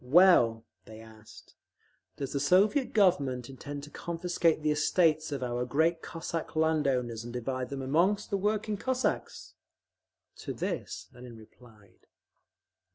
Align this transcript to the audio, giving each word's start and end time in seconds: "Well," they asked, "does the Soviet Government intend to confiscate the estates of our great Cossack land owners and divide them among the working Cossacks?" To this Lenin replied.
"Well," 0.03 0.65
they 0.85 0.99
asked, 0.99 1.53
"does 2.17 2.33
the 2.33 2.39
Soviet 2.39 2.91
Government 2.91 3.51
intend 3.51 3.83
to 3.83 3.91
confiscate 3.91 4.63
the 4.63 4.71
estates 4.71 5.31
of 5.31 5.43
our 5.43 5.63
great 5.63 6.01
Cossack 6.01 6.55
land 6.55 6.87
owners 6.87 7.23
and 7.23 7.31
divide 7.31 7.69
them 7.69 7.83
among 7.83 8.17
the 8.31 8.35
working 8.37 8.77
Cossacks?" 8.77 9.53
To 10.37 10.53
this 10.53 11.07
Lenin 11.13 11.37
replied. 11.37 12.07